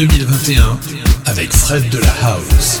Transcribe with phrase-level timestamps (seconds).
[0.00, 0.78] 2021
[1.26, 2.80] avec Fred de la House.